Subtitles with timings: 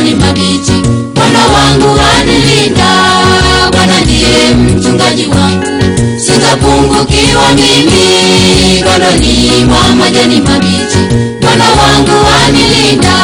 [0.00, 0.72] majani mabichi.
[1.14, 2.86] Bwana wangu anilinda,
[3.72, 5.82] Bwana ndiye mchungaji wangu,
[6.18, 8.82] sitapungukiwa mimi.
[8.84, 10.98] Kondoni mwa majani mabichi,
[11.40, 13.14] Bwana wangu anilinda,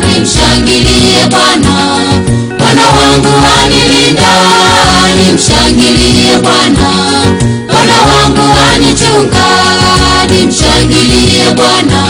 [0.00, 1.74] nimshangilie Bwana.
[2.58, 3.32] Bwana wangu
[3.62, 4.32] anilinda,
[5.16, 6.90] nimshangilie Bwana.
[7.66, 9.46] Bwana wangu anichunga,
[10.30, 12.02] nimshangilie Bwana.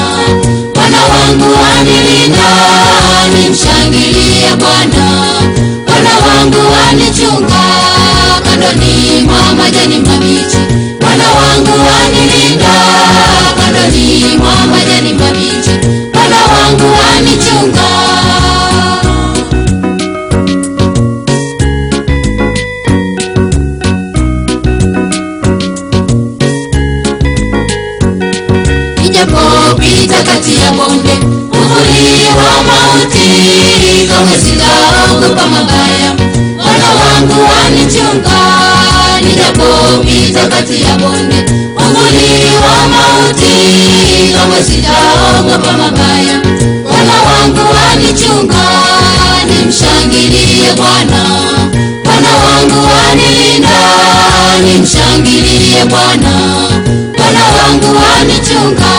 [0.75, 2.84] Bwana wangu anilinda
[7.03, 7.44] wangu
[40.35, 41.37] nijapopita kati ya bonde
[41.77, 43.55] uvuli wa mauti
[44.35, 46.41] kamwe sitaogopa mabaya.
[46.83, 48.65] Bwana wangu wanichunga
[49.49, 51.25] nimshangilie bwana.
[52.05, 53.79] Bwana wangu wanilinda
[54.65, 56.33] nimshangilie bwana.
[57.17, 58.91] Bwana wangu wanichunga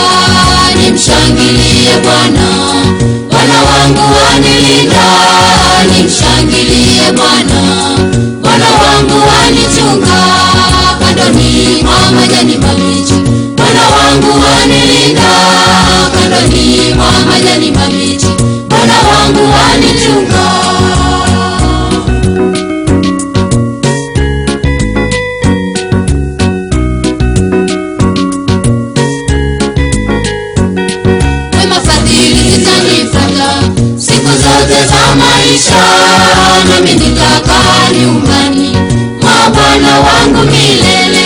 [40.45, 41.25] milele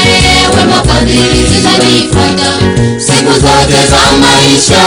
[0.57, 2.51] wema fadhili zitanifuata
[2.99, 4.83] siku zote za maisha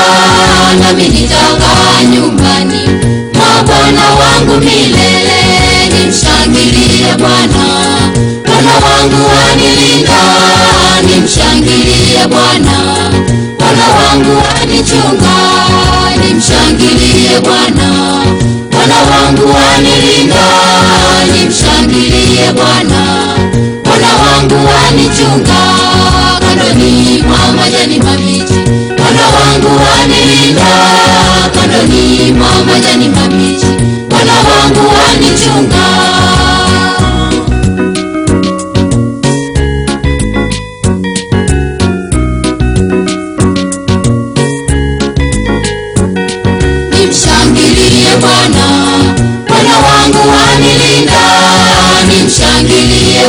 [0.80, 2.82] nami nitakaa nyumbani.
[3.34, 5.40] Mwa bwana wangu milele
[5.88, 7.64] nimshangilie bwana.
[8.46, 10.22] Bwana wangu wanilinda
[11.02, 12.76] nimshangilie bwana.
[13.58, 15.34] Bwana wangu wanichunga
[16.24, 17.90] nimshangilie bwana.
[18.70, 20.44] Bwana wangu wanilinda
[21.32, 23.11] nimshangilie bwana
[24.92, 25.54] wanichunga
[26.40, 28.60] kandoni mwa majani mabichi
[28.96, 30.66] bwana wangu wanilinda
[31.54, 33.66] kandoni mwa majani mabichi
[34.08, 35.82] bwana wangu wanichunga.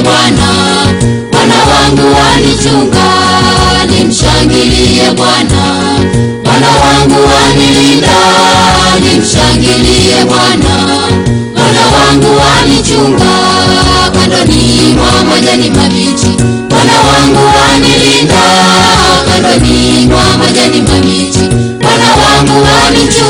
[0.03, 0.52] Bwana
[2.43, 3.03] wangu wanichunga
[3.89, 5.63] nimshangilie bwana.
[6.43, 8.17] Bwana wangu wanilinda
[9.01, 10.75] nimshangilie bwana.
[11.53, 13.31] Bwana wangu wanichunga
[14.13, 16.31] kandoni mwa majani mabichi.
[16.69, 18.41] Bwana wangu wanilinda
[19.31, 21.49] kandoni mwa majani mabichi.
[21.81, 23.22] Bwana wangu wanichunga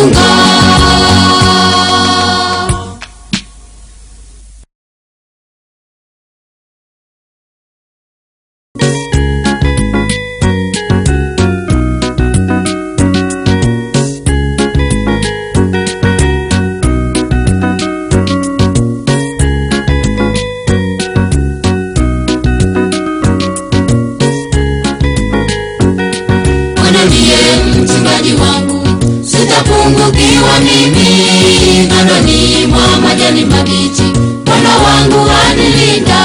[27.66, 28.88] mchungaji wangu,
[29.26, 31.88] sitapungukiwa mimi.
[31.90, 34.04] Kandoni mwa majani mabichi,
[34.46, 36.20] Bwana wangu anilinda.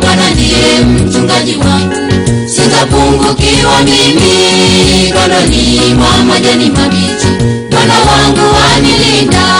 [0.00, 2.12] Bwana ndiye mchungaji wangu,
[2.46, 5.12] sitapungukiwa mimi.
[5.12, 7.26] Kandoni mwa majani mabichi,
[7.70, 9.51] Bwana wangu wanilinda.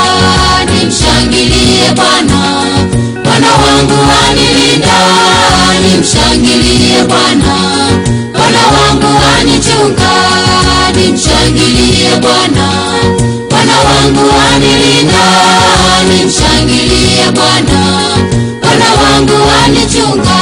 [19.23, 20.37] Wangu wanichunga,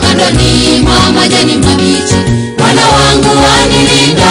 [0.00, 2.14] kandoni mwa majani mabichi.
[2.58, 4.30] Bwana wangu wanilinda,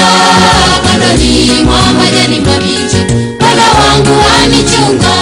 [0.87, 2.97] kandoni mwa majani mabichi.
[3.39, 5.13] Bwana wangu wanichunga.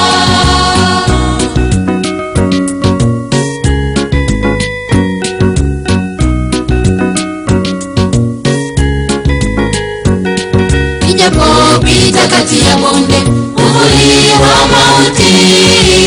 [11.07, 13.17] nijapopita kati ya bonde
[13.55, 15.31] uvuli wa mauti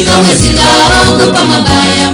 [0.07, 2.14] kamwe sitaogopa mabaya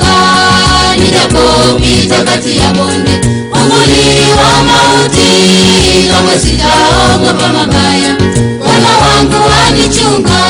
[0.00, 3.20] wanichunga nijapopita kati ya bonde
[3.52, 5.32] uvuli wa mauti.
[6.10, 8.16] Kamwe sitaogopa mabaya
[8.58, 10.40] bwana wangu wanichunga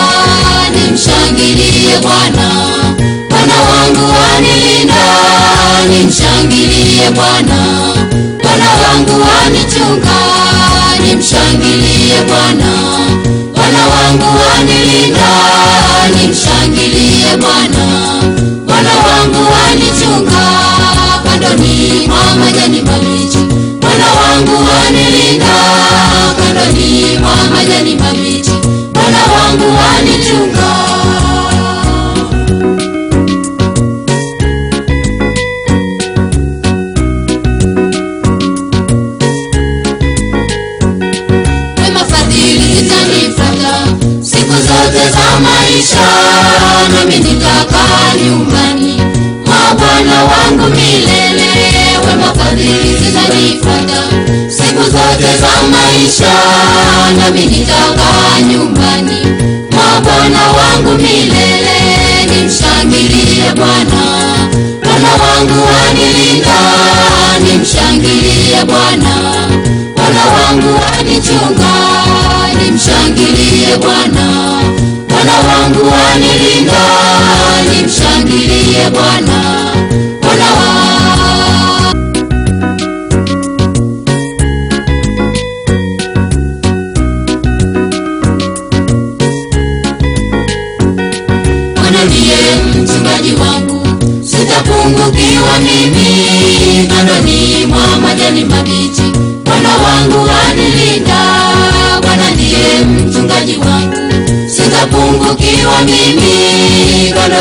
[0.74, 2.48] nimshangilie bwana.
[3.30, 5.02] Bwana wangu wanilinda
[5.88, 7.58] nimshangilie bwana.
[8.42, 10.16] Bwana wangu wanichunga
[11.00, 12.72] nimshangilie bwana.
[13.54, 15.28] Bwana wangu wanilinda
[16.20, 17.61] nimshangilie bwana
[52.06, 54.02] wema fadhili zitanifuata
[54.48, 56.32] siku zote za maisha
[57.18, 59.26] nami nitakaa nyumbani.
[59.72, 61.78] Mwa bwana wangu milele
[62.26, 64.02] nimshangilie bwana.
[64.82, 66.58] Bwana wangu anilinda,
[67.40, 69.14] nimshangilie bwana.
[69.96, 71.72] Bwana wangu anichunga,
[72.64, 74.26] nimshangilie bwana.
[75.08, 76.82] Bwana wangu anilinda,
[77.70, 79.61] nimshangilie bwana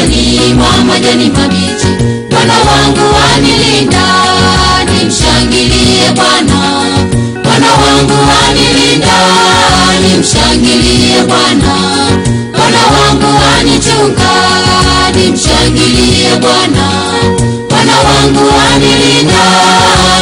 [0.01, 1.87] Kandoni mwa majani mabichi,
[2.29, 4.03] Bwana wangu wanilinda.
[4.85, 6.59] Nimshangilie Bwana,
[7.43, 9.17] Bwana wangu wanilinda.
[10.01, 11.73] Nimshangilie Bwana,
[12.51, 14.31] Bwana wangu wanichunga,
[15.15, 16.87] nimshangilie Bwana.
[17.69, 19.43] Bwana wangu wanilinda,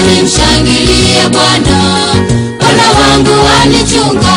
[0.07, 1.79] nimshangilie Bwana.
[2.59, 4.28] Bwana wangu wanichunga,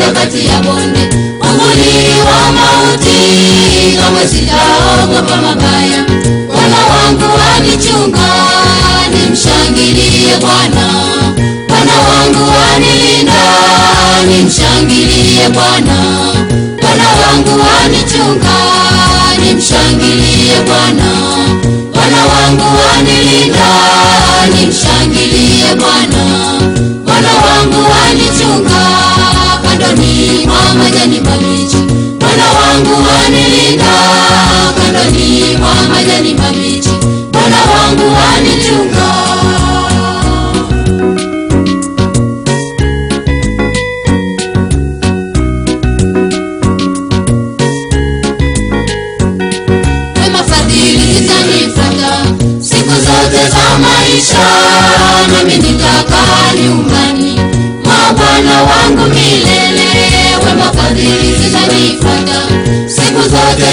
[0.00, 1.00] nijapopita kati ya bonde
[1.40, 3.20] uvuli wa mauti.
[4.00, 6.04] Kamwe sitaogopa mabaya
[6.46, 8.28] bwana wangu wanichunga
[9.12, 10.86] nimshangilie bwana.
[11.68, 13.40] Bwana wangu wanilinda
[14.28, 15.96] nimshangilie bwana.
[16.80, 18.56] Bwana wangu wanichunga
[19.38, 21.10] nimshangilie bwana.
[21.94, 23.68] Bwana wangu wanilinda
[24.48, 24.89] nimshangilie
[36.10, 36.90] majani mabichi
[37.32, 39.09] bwana wangu wanichunga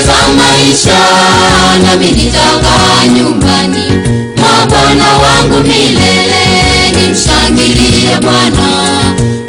[0.05, 0.99] siku maisha
[1.83, 3.83] nami nitakaa nyumbani.
[4.37, 6.43] Mwa bwana wangu milele
[6.95, 8.67] nimshangilie bwana.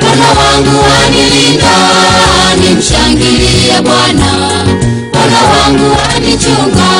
[0.00, 1.74] Bwana wangu wanilinda
[2.60, 4.30] nimshangilie bwana.
[5.12, 6.90] Bwana wangu wanichunga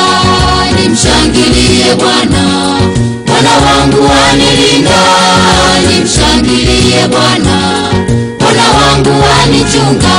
[0.75, 2.43] nimshangilie bwana.
[3.25, 4.99] Bwana wangu wanilinda
[5.87, 7.57] nimshangilie bwana.
[8.39, 10.15] Bwana wangu wanichunga